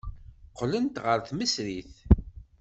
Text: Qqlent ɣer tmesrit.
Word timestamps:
Qqlent 0.51 1.01
ɣer 1.05 1.19
tmesrit. 1.21 1.93